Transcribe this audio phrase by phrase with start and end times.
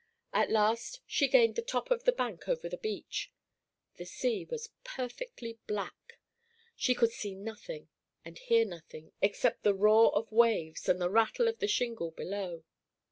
[0.33, 3.31] At last she gained the top of the bank over the beach.
[3.97, 6.17] The sea was perfectly black;
[6.75, 7.87] she could see nothing
[8.25, 12.63] and hear nothing, except the roar of waves and the rattle of the shingle below.